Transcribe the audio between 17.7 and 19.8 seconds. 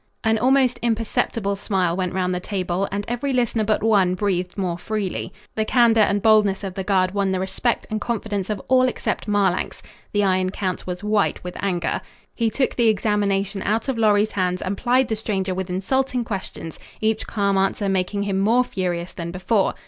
making him more furious than before.